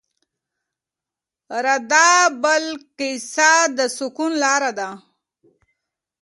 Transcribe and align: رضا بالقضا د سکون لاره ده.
رضا 1.65 2.09
بالقضا 2.41 3.53
د 3.77 3.79
سکون 3.97 4.31
لاره 4.43 4.71
ده. 4.79 4.89